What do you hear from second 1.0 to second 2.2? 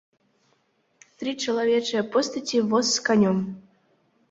Тры чалавечыя